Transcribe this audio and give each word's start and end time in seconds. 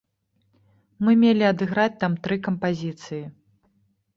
Мы 1.03 1.11
мелі 1.25 1.45
адыграць 1.51 1.99
там 2.05 2.15
тры 2.25 2.35
кампазіцыі. 2.49 3.21